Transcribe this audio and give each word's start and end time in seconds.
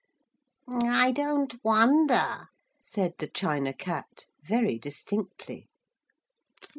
'I 0.67 1.11
don't 1.11 1.63
wonder,' 1.63 2.47
said 2.81 3.13
the 3.19 3.27
China 3.27 3.71
Cat 3.71 4.25
very 4.43 4.79
distinctly. 4.79 5.69